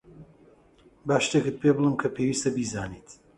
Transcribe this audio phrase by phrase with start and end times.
[1.07, 3.07] با شتێکت پێبڵێم کە پێویستە بیزانیت.